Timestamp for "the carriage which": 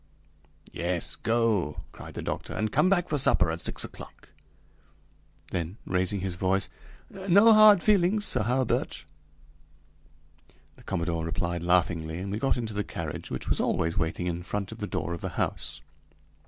12.73-13.47